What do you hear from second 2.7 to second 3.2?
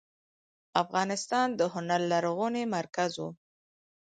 مرکز